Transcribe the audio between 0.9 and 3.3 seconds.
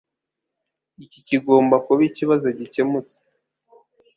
Iki kigomba kuba ikibazo gikemutse.